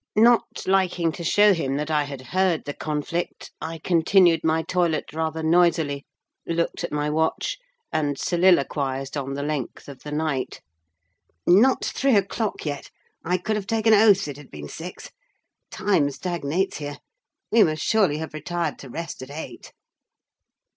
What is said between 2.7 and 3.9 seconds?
conflict, I